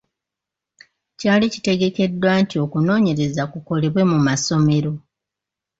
Kyali 1.19 1.45
kitegekeddwa 1.53 2.31
nti 2.41 2.55
okunoonyereza 2.63 3.43
kukolebwe 3.51 4.01
mu 4.11 4.17
masomero. 4.27 4.93